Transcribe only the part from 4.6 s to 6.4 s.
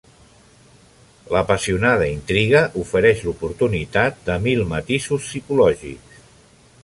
matisos psicològics.